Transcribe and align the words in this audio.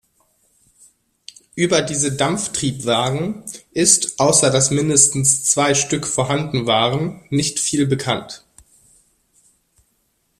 Über 1.53 1.83
diese 1.83 2.11
Dampftriebwagen 2.13 3.43
ist, 3.71 4.19
außer 4.19 4.49
dass 4.49 4.71
mindestens 4.71 5.43
zwei 5.43 5.75
Stück 5.75 6.07
vorhanden 6.07 6.65
waren, 6.65 7.23
nicht 7.29 7.59
viel 7.59 7.85
bekannt. 7.85 8.43